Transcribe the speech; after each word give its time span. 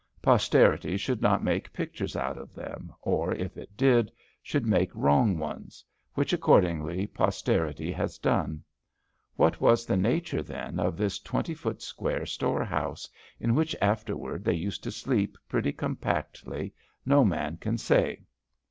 Posterity 0.23 0.97
should 0.97 1.21
not 1.21 1.43
make 1.43 1.71
pictures 1.71 2.15
out 2.15 2.35
of 2.35 2.55
them, 2.55 2.91
or, 3.03 3.33
if 3.35 3.55
it 3.55 3.77
did, 3.77 4.11
should 4.41 4.65
make 4.65 4.89
wrong 4.95 5.37
ones; 5.37 5.85
which 6.15 6.33
accordingly, 6.33 7.05
posterity 7.05 7.91
has 7.91 8.17
done. 8.17 8.63
What 9.35 9.61
was 9.61 9.85
the 9.85 9.95
nature, 9.97 10.41
then, 10.41 10.79
of 10.79 10.97
this 10.97 11.19
twenty 11.19 11.53
foot 11.53 11.83
square 11.83 12.25
store 12.25 12.63
house, 12.63 13.07
in 13.39 13.53
which, 13.53 13.75
afterward, 13.79 14.43
they 14.43 14.55
used 14.55 14.83
to 14.85 14.91
sleep 14.91 15.37
pretty 15.47 15.71
compactly, 15.71 16.73
no 17.05 17.23
man 17.23 17.57
can 17.57 17.77
say. 17.77 18.23